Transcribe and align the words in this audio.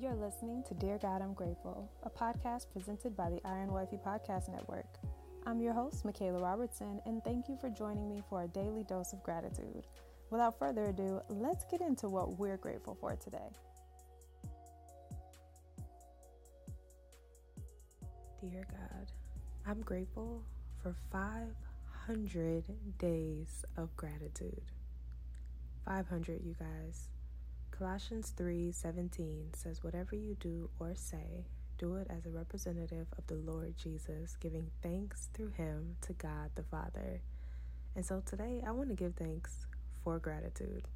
You're 0.00 0.14
listening 0.14 0.62
to 0.66 0.72
Dear 0.72 0.96
God, 0.96 1.20
I'm 1.20 1.34
Grateful, 1.34 1.86
a 2.04 2.08
podcast 2.08 2.72
presented 2.72 3.14
by 3.14 3.28
the 3.28 3.38
Iron 3.44 3.70
Wifey 3.70 3.98
Podcast 3.98 4.48
Network. 4.48 4.86
I'm 5.44 5.60
your 5.60 5.74
host, 5.74 6.06
Michaela 6.06 6.40
Robertson, 6.40 7.02
and 7.04 7.22
thank 7.22 7.50
you 7.50 7.58
for 7.60 7.68
joining 7.68 8.08
me 8.08 8.22
for 8.30 8.42
a 8.42 8.48
daily 8.48 8.82
dose 8.84 9.12
of 9.12 9.22
gratitude. 9.22 9.86
Without 10.30 10.58
further 10.58 10.84
ado, 10.84 11.20
let's 11.28 11.66
get 11.70 11.82
into 11.82 12.08
what 12.08 12.38
we're 12.38 12.56
grateful 12.56 12.96
for 12.98 13.14
today. 13.16 13.50
Dear 18.40 18.64
God, 18.70 19.12
I'm 19.66 19.82
grateful 19.82 20.42
for 20.82 20.96
500 21.12 22.64
days 22.96 23.66
of 23.76 23.94
gratitude. 23.98 24.62
500, 25.84 26.40
you 26.42 26.56
guys. 26.58 27.10
Colossians 27.80 28.34
3:17 28.36 29.56
says 29.56 29.82
whatever 29.82 30.14
you 30.14 30.34
do 30.38 30.68
or 30.78 30.94
say, 30.94 31.46
do 31.78 31.96
it 31.96 32.08
as 32.10 32.26
a 32.26 32.30
representative 32.30 33.06
of 33.16 33.26
the 33.26 33.36
Lord 33.36 33.74
Jesus, 33.78 34.36
giving 34.38 34.70
thanks 34.82 35.30
through 35.32 35.52
him 35.52 35.96
to 36.02 36.12
God 36.12 36.50
the 36.56 36.62
Father. 36.62 37.22
And 37.96 38.04
so 38.04 38.20
today 38.26 38.62
I 38.66 38.72
want 38.72 38.90
to 38.90 38.94
give 38.94 39.14
thanks 39.14 39.66
for 40.04 40.18
gratitude. 40.18 40.88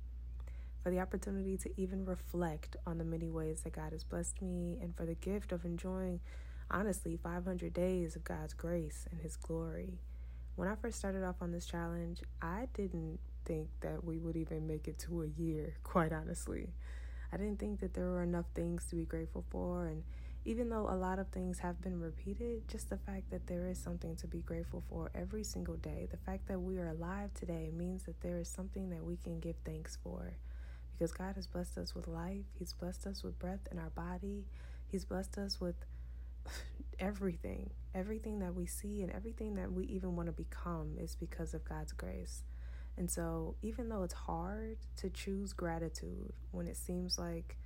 For 0.82 0.90
the 0.90 1.00
opportunity 1.00 1.56
to 1.56 1.70
even 1.80 2.04
reflect 2.04 2.76
on 2.86 2.98
the 2.98 3.04
many 3.04 3.30
ways 3.30 3.62
that 3.62 3.72
God 3.72 3.92
has 3.92 4.04
blessed 4.04 4.42
me 4.42 4.76
and 4.78 4.94
for 4.94 5.06
the 5.06 5.14
gift 5.14 5.52
of 5.52 5.64
enjoying 5.64 6.20
honestly 6.70 7.16
500 7.16 7.72
days 7.72 8.14
of 8.14 8.24
God's 8.24 8.52
grace 8.52 9.06
and 9.10 9.22
His 9.22 9.36
glory. 9.36 10.00
When 10.54 10.68
I 10.68 10.74
first 10.74 10.98
started 10.98 11.24
off 11.24 11.40
on 11.40 11.50
this 11.50 11.64
challenge, 11.64 12.20
I 12.42 12.68
didn't 12.74 13.20
think 13.44 13.68
that 13.80 14.04
we 14.04 14.18
would 14.18 14.36
even 14.36 14.66
make 14.66 14.88
it 14.88 14.98
to 15.00 15.22
a 15.22 15.26
year, 15.26 15.74
quite 15.82 16.12
honestly. 16.12 16.74
I 17.32 17.36
didn't 17.36 17.58
think 17.58 17.80
that 17.80 17.94
there 17.94 18.06
were 18.06 18.22
enough 18.22 18.46
things 18.54 18.86
to 18.86 18.96
be 18.96 19.04
grateful 19.04 19.44
for. 19.50 19.86
And 19.86 20.04
even 20.44 20.68
though 20.68 20.88
a 20.88 20.94
lot 20.94 21.18
of 21.18 21.28
things 21.28 21.58
have 21.58 21.80
been 21.80 21.98
repeated, 21.98 22.68
just 22.68 22.90
the 22.90 22.98
fact 22.98 23.30
that 23.30 23.46
there 23.46 23.66
is 23.66 23.78
something 23.78 24.14
to 24.16 24.26
be 24.26 24.40
grateful 24.40 24.84
for 24.88 25.10
every 25.14 25.42
single 25.42 25.76
day, 25.76 26.06
the 26.10 26.18
fact 26.18 26.46
that 26.48 26.60
we 26.60 26.78
are 26.78 26.88
alive 26.88 27.32
today 27.34 27.70
means 27.74 28.04
that 28.04 28.20
there 28.20 28.38
is 28.38 28.48
something 28.48 28.90
that 28.90 29.04
we 29.04 29.16
can 29.16 29.40
give 29.40 29.56
thanks 29.64 29.98
for. 30.02 30.34
Because 30.92 31.12
God 31.12 31.34
has 31.34 31.46
blessed 31.46 31.78
us 31.78 31.94
with 31.94 32.06
life, 32.06 32.44
He's 32.56 32.72
blessed 32.72 33.06
us 33.06 33.24
with 33.24 33.38
breath 33.38 33.66
in 33.72 33.78
our 33.78 33.90
body, 33.90 34.44
He's 34.86 35.04
blessed 35.04 35.38
us 35.38 35.60
with 35.60 35.76
everything. 37.00 37.70
Everything 37.94 38.40
that 38.40 38.54
we 38.54 38.66
see 38.66 39.02
and 39.02 39.10
everything 39.10 39.54
that 39.54 39.72
we 39.72 39.84
even 39.86 40.14
want 40.14 40.26
to 40.26 40.32
become 40.32 40.96
is 41.00 41.16
because 41.16 41.54
of 41.54 41.64
God's 41.64 41.92
grace. 41.92 42.42
And 42.96 43.10
so, 43.10 43.56
even 43.62 43.88
though 43.88 44.04
it's 44.04 44.14
hard 44.14 44.78
to 44.98 45.10
choose 45.10 45.52
gratitude 45.52 46.32
when 46.52 46.68
it 46.68 46.76
seems 46.76 47.18
like 47.18 47.56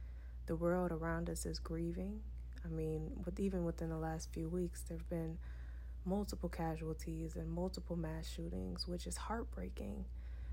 the 0.47 0.57
world 0.57 0.91
around 0.91 1.29
us 1.29 1.45
is 1.45 1.59
grieving, 1.59 2.21
I 2.65 2.69
mean, 2.69 3.11
with 3.25 3.39
even 3.39 3.65
within 3.65 3.91
the 3.91 3.99
last 3.99 4.33
few 4.33 4.49
weeks, 4.49 4.83
there 4.89 4.97
have 4.97 5.09
been 5.11 5.39
multiple 6.05 6.49
casualties 6.49 7.37
and 7.37 7.51
multiple 7.51 7.97
mass 7.97 8.27
shootings, 8.27 8.89
which 8.89 9.07
is 9.07 9.17
heartbreaking. 9.17 10.07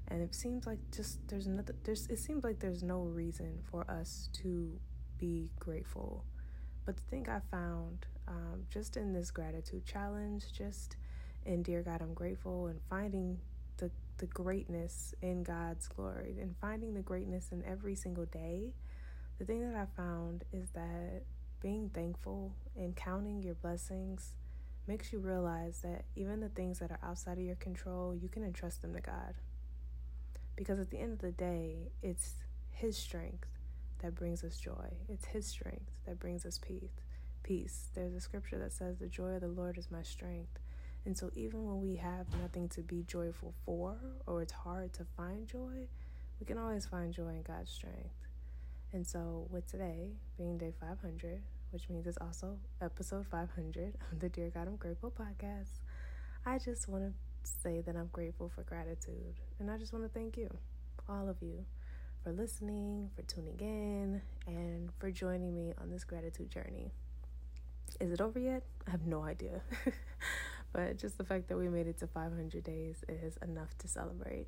And 0.10 0.22
it 0.22 0.36
seems 0.36 0.68
like 0.68 0.80
just 0.92 1.26
there's 1.28 1.48
nothing. 1.48 1.78
There's 1.84 2.08
it 2.08 2.20
seems 2.20 2.44
like 2.44 2.60
there's 2.60 2.84
no 2.84 3.02
reason 3.04 3.60
for 3.72 3.90
us 3.90 4.30
to 4.44 4.80
be 5.18 5.50
grateful 5.58 6.26
but 6.86 6.96
the 6.96 7.02
thing 7.04 7.28
I 7.28 7.40
found 7.50 8.06
um, 8.28 8.64
just 8.70 8.96
in 8.96 9.12
this 9.12 9.32
gratitude 9.32 9.86
challenge, 9.86 10.46
just 10.54 10.98
in 11.46 11.64
Dear 11.64 11.82
God, 11.82 12.02
I'm 12.02 12.14
grateful, 12.14 12.68
and 12.68 12.80
finding 12.90 13.40
the, 14.18 14.26
greatness 14.28 15.14
in 15.22 15.44
God's 15.44 15.88
glory 15.88 16.38
and 16.42 16.56
finding 16.60 16.94
the 16.94 17.02
greatness 17.02 17.50
in 17.52 17.64
every 17.64 17.96
single 17.96 18.26
day, 18.26 18.74
the 19.38 19.46
thing 19.46 19.62
that 19.62 19.76
I 19.76 19.86
found 19.96 20.44
is 20.52 20.70
that 20.72 21.24
being 21.62 21.90
thankful 21.94 22.54
and 22.76 22.96
counting 22.96 23.44
your 23.44 23.56
blessings 23.56 24.36
makes 24.88 25.12
you 25.12 25.20
realize 25.20 25.82
that 25.82 26.06
even 26.16 26.40
the 26.40 26.50
things 26.50 26.80
that 26.80 26.92
are 26.92 27.00
outside 27.04 27.38
of 27.38 27.44
your 27.44 27.56
control, 27.56 28.16
you 28.16 28.30
can 28.30 28.44
entrust 28.44 28.82
them 28.82 28.94
to 28.94 29.02
God. 29.02 29.36
Because 30.56 30.80
at 30.80 30.90
the 30.90 31.00
end 31.00 31.12
of 31.12 31.20
the 31.20 31.32
day, 31.32 31.92
it's 32.02 32.36
His 32.72 32.96
strength 32.98 33.48
that 34.00 34.16
brings 34.16 34.44
us 34.44 34.58
joy. 34.58 34.94
It's 35.10 35.26
His 35.26 35.48
strength 35.48 35.92
that 36.06 36.20
brings 36.20 36.46
us 36.46 36.60
peace. 36.60 37.02
Peace. 37.44 37.90
There's 37.94 38.14
a 38.14 38.22
scripture 38.22 38.60
that 38.60 38.74
says, 38.74 38.98
"The 38.98 39.08
joy 39.08 39.36
of 39.36 39.42
the 39.42 39.48
Lord 39.48 39.78
is 39.78 39.92
my 39.92 40.04
strength." 40.04 40.60
And 41.06 41.16
so, 41.16 41.30
even 41.36 41.66
when 41.66 41.82
we 41.82 41.96
have 41.98 42.26
nothing 42.42 42.68
to 42.70 42.82
be 42.82 43.04
joyful 43.04 43.54
for, 43.64 43.96
or 44.26 44.42
it's 44.42 44.52
hard 44.52 44.92
to 44.94 45.06
find 45.16 45.48
joy, 45.48 45.88
we 46.40 46.46
can 46.46 46.58
always 46.58 46.88
find 46.88 47.14
joy 47.14 47.30
in 47.30 47.44
God's 47.44 47.72
strength. 47.72 48.10
And 48.92 49.06
so, 49.06 49.46
with 49.52 49.70
today 49.70 50.10
being 50.36 50.58
day 50.58 50.74
500, 50.80 51.42
which 51.72 51.90
means 51.90 52.08
it's 52.08 52.18
also 52.20 52.58
episode 52.82 53.28
500 53.28 53.94
of 54.12 54.20
the 54.20 54.30
Dear 54.30 54.50
God 54.50 54.68
I'm 54.68 54.78
Grateful 54.78 55.12
podcast, 55.12 55.80
I 56.44 56.58
just 56.58 56.88
want 56.88 57.04
to 57.04 57.14
say 57.44 57.82
that 57.82 57.96
I'm 57.96 58.10
grateful 58.12 58.50
for 58.50 58.64
gratitude. 58.64 59.36
And 59.60 59.70
I 59.70 59.78
just 59.78 59.94
want 59.94 60.06
to 60.06 60.10
thank 60.10 60.38
you, 60.38 60.50
all 61.08 61.30
of 61.30 61.38
you, 61.40 61.66
for 62.24 62.32
listening, 62.32 63.12
for 63.16 63.22
tuning 63.24 63.60
in, 63.60 64.22
and 64.48 64.90
for 64.98 65.12
joining 65.12 65.54
me 65.54 65.74
on 65.80 65.92
this 65.92 66.04
gratitude 66.04 66.50
journey. 66.50 66.92
Is 68.00 68.12
it 68.12 68.22
over 68.22 68.40
yet? 68.40 68.64
I 68.88 68.92
have 68.92 69.06
no 69.06 69.24
idea. 69.24 69.62
but 70.76 70.98
just 70.98 71.18
the 71.18 71.24
fact 71.24 71.48
that 71.48 71.58
we 71.58 71.70
made 71.70 71.88
it 71.88 71.98
to 72.00 72.08
500 72.08 72.62
days 72.62 73.06
is 73.08 73.38
enough 73.38 73.78
to 73.78 73.88
celebrate. 73.88 74.48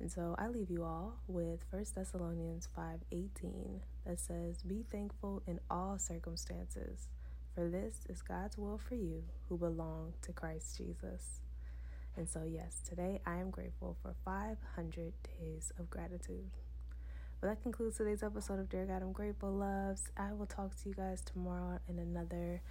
And 0.00 0.10
so 0.10 0.34
I 0.36 0.48
leave 0.48 0.70
you 0.70 0.82
all 0.82 1.20
with 1.28 1.64
1 1.70 1.94
Thessalonians 1.94 2.66
5:18 2.66 3.80
that 4.04 4.18
says, 4.18 4.64
"Be 4.64 4.82
thankful 4.82 5.40
in 5.46 5.60
all 5.70 6.00
circumstances, 6.00 7.08
for 7.54 7.68
this 7.68 8.04
is 8.06 8.22
God's 8.22 8.58
will 8.58 8.76
for 8.76 8.96
you 8.96 9.22
who 9.48 9.56
belong 9.56 10.14
to 10.22 10.32
Christ 10.32 10.78
Jesus." 10.78 11.40
And 12.16 12.28
so 12.28 12.42
yes, 12.42 12.80
today 12.80 13.22
I 13.24 13.36
am 13.36 13.52
grateful 13.52 13.94
for 14.02 14.14
500 14.24 15.14
days 15.22 15.72
of 15.78 15.88
gratitude. 15.88 16.50
But 17.40 17.46
that 17.46 17.62
concludes 17.62 17.98
today's 17.98 18.24
episode 18.24 18.58
of 18.58 18.68
Dear 18.68 18.86
God, 18.86 19.02
I'm 19.02 19.12
Grateful 19.12 19.52
Loves. 19.52 20.10
I 20.16 20.32
will 20.32 20.46
talk 20.46 20.74
to 20.74 20.88
you 20.88 20.94
guys 20.96 21.22
tomorrow 21.22 21.78
in 21.86 22.00
another 22.00 22.62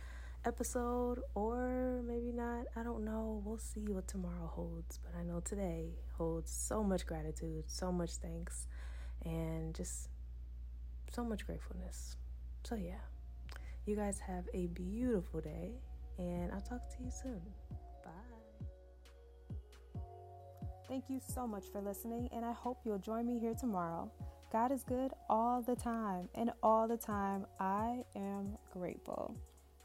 episode, 0.46 1.20
or 1.36 2.02
maybe 2.06 2.32
not. 2.32 2.66
I 2.76 2.84
don't 2.84 3.04
know. 3.04 3.42
We'll 3.46 3.58
see 3.58 3.88
what 3.88 4.08
tomorrow 4.08 4.48
holds. 4.48 5.00
But 5.04 5.20
I 5.20 5.24
know 5.24 5.40
today 5.40 5.96
holds 6.18 6.52
so 6.52 6.84
much 6.84 7.06
gratitude, 7.06 7.66
so 7.68 7.92
much 7.92 8.16
thanks, 8.16 8.68
and 9.26 9.74
just 9.76 10.10
so 11.12 11.24
much 11.24 11.46
gratefulness. 11.46 12.16
So, 12.64 12.76
yeah, 12.76 13.02
you 13.86 13.96
guys 13.96 14.20
have 14.20 14.46
a 14.54 14.68
beautiful 14.68 15.42
day, 15.42 15.72
and 16.18 16.52
I'll 16.52 16.62
talk 16.62 16.90
to 16.98 17.04
you 17.04 17.12
soon. 17.12 17.42
Bye. 18.04 18.12
Thank 20.88 21.10
you 21.10 21.20
so 21.34 21.48
much 21.48 21.66
for 21.72 21.82
listening, 21.82 22.30
and 22.32 22.46
I 22.46 22.52
hope 22.52 22.80
you'll 22.86 23.00
join 23.00 23.26
me 23.26 23.40
here 23.40 23.54
tomorrow. 23.54 24.12
God 24.52 24.72
is 24.72 24.84
good 24.84 25.12
all 25.30 25.62
the 25.62 25.76
time, 25.76 26.28
and 26.36 26.52
all 26.62 26.88
the 26.88 26.98
time 26.98 27.46
I 27.60 28.04
am 28.16 28.58
grateful. 28.74 29.36